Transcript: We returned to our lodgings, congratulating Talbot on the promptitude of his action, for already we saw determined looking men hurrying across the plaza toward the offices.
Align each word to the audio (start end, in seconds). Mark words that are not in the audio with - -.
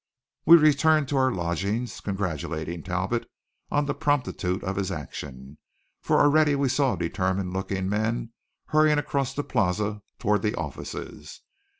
We 0.47 0.57
returned 0.57 1.07
to 1.09 1.17
our 1.17 1.31
lodgings, 1.31 1.99
congratulating 2.01 2.81
Talbot 2.81 3.29
on 3.69 3.85
the 3.85 3.93
promptitude 3.93 4.63
of 4.63 4.75
his 4.77 4.91
action, 4.91 5.59
for 6.01 6.19
already 6.19 6.55
we 6.55 6.69
saw 6.69 6.95
determined 6.95 7.53
looking 7.53 7.87
men 7.87 8.33
hurrying 8.69 8.97
across 8.97 9.35
the 9.35 9.43
plaza 9.43 10.01
toward 10.17 10.41
the 10.41 10.55
offices. 10.55 11.41